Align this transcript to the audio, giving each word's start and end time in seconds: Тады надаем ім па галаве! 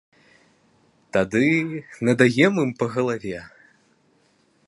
Тады 1.17 1.49
надаем 2.09 2.53
ім 2.63 2.71
па 2.81 2.85
галаве! 2.97 3.39